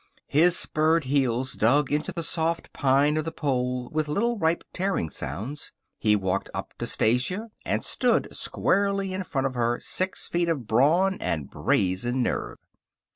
[0.27, 5.11] His spurred heels dug into the soft pine of the pole with little ripe, tearing
[5.11, 5.73] sounds.
[5.99, 10.65] He walked up to Stasia and stood squarely in front of her, six feet of
[10.65, 12.57] brawn and brazen nerve.